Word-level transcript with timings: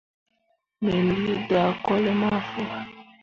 Me 0.83 0.93
lii 1.07 1.35
daagolle 1.49 2.11
ma 2.21 2.29
fu. 2.47 2.61